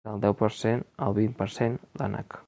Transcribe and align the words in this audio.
Del 0.09 0.21
deu 0.21 0.33
per 0.37 0.47
cent 0.59 0.81
al 1.07 1.17
vint 1.19 1.35
per 1.41 1.49
cent, 1.57 1.77
l’ànec. 2.03 2.39